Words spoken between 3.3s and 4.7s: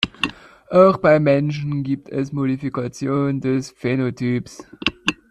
des Phänotyps.